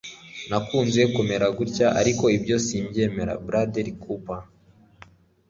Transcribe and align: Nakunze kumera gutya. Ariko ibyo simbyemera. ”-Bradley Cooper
Nakunze 0.49 1.01
kumera 1.15 1.45
gutya. 1.57 1.87
Ariko 2.01 2.23
ibyo 2.37 2.55
simbyemera. 2.65 3.33
”-Bradley 3.47 3.91
Cooper 4.03 4.41